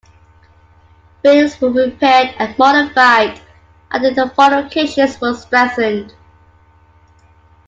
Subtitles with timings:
[1.21, 3.39] Buildings were repaired and modified,
[3.91, 6.15] and the fortifications were strengthened.